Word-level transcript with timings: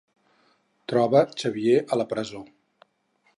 Troba 0.93 1.21
Xavier 1.43 1.77
a 1.97 2.01
la 2.03 2.09
presó. 2.15 2.43